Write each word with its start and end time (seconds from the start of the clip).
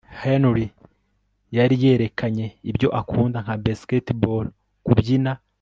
henry 0.21 0.67
yari 1.57 1.75
yerekanye 1.83 2.45
ibyo 2.69 2.87
akunda 2.99 3.37
nka 3.45 3.55
basketball, 3.65 4.45
kubyina 4.85 5.31